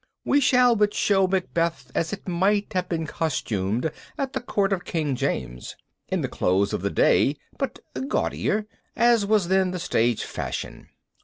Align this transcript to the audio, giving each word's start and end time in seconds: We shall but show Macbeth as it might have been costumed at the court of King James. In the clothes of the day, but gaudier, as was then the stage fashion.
We 0.25 0.39
shall 0.39 0.75
but 0.75 0.95
show 0.95 1.27
Macbeth 1.27 1.91
as 1.93 2.11
it 2.11 2.27
might 2.27 2.73
have 2.73 2.89
been 2.89 3.05
costumed 3.05 3.91
at 4.17 4.33
the 4.33 4.41
court 4.41 4.73
of 4.73 4.83
King 4.83 5.15
James. 5.15 5.75
In 6.09 6.21
the 6.21 6.27
clothes 6.27 6.73
of 6.73 6.81
the 6.81 6.89
day, 6.89 7.37
but 7.59 7.77
gaudier, 8.07 8.65
as 8.95 9.27
was 9.27 9.47
then 9.47 9.69
the 9.69 9.77
stage 9.79 10.23
fashion. 10.23 10.89